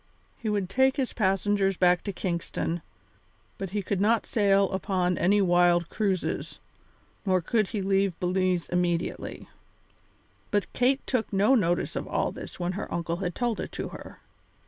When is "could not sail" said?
3.83-4.71